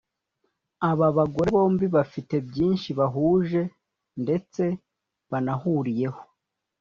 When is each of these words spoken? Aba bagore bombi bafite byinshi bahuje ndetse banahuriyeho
Aba 0.89 1.07
bagore 1.17 1.49
bombi 1.55 1.85
bafite 1.95 2.35
byinshi 2.47 2.89
bahuje 2.99 3.61
ndetse 4.23 4.63
banahuriyeho 5.31 6.21